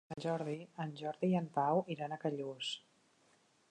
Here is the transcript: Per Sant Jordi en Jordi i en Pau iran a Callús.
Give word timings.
Per 0.11 0.15
Sant 0.15 0.21
Jordi 0.27 0.55
en 0.85 0.95
Jordi 1.03 1.31
i 1.33 1.37
en 1.43 1.51
Pau 1.59 1.85
iran 1.97 2.17
a 2.17 2.21
Callús. 2.27 2.75